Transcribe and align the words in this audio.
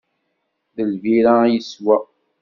D 0.75 0.77
lbira 0.91 1.35
i 1.45 1.49
yeswa. 1.53 1.97